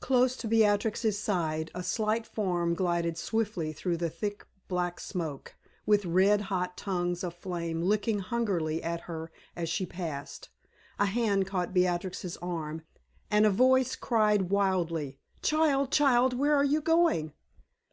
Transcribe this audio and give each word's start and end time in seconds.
Close 0.00 0.34
to 0.36 0.48
Beatrix's 0.48 1.16
side 1.20 1.70
a 1.72 1.84
slight 1.84 2.26
form 2.26 2.74
glided 2.74 3.16
swiftly 3.16 3.72
through 3.72 3.96
the 3.96 4.10
thick 4.10 4.44
black 4.66 4.98
smoke, 4.98 5.54
with 5.86 6.04
red 6.04 6.40
hot 6.40 6.76
tongues 6.76 7.22
of 7.22 7.32
flame 7.32 7.80
licking 7.80 8.18
hungrily 8.18 8.82
at 8.82 9.02
her 9.02 9.30
as 9.54 9.68
she 9.68 9.86
passed. 9.86 10.48
A 10.98 11.06
hand 11.06 11.46
caught 11.46 11.72
Beatrix's 11.72 12.36
arm, 12.38 12.82
and 13.30 13.46
a 13.46 13.50
voice 13.50 13.94
cried 13.94 14.50
wildly: 14.50 15.20
"Child! 15.42 15.92
child! 15.92 16.36
where 16.36 16.56
are 16.56 16.64
you 16.64 16.80
going?" 16.80 17.32